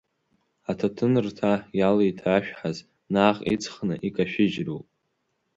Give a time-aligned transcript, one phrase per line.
[0.69, 2.77] Аҭаҭынрҭа иалеиҭашәҳаз
[3.13, 4.85] наҟ иҵхны икашәыжьроуп…